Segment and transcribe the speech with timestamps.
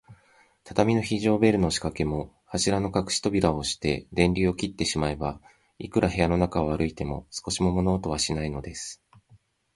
[0.63, 5.39] 畳の非常ベルのしかけも、柱のかくしボタンをおして、電流を切ってしまえば、
[5.77, 8.99] いくら部屋の中を歩いても、少しも物音はしないのです。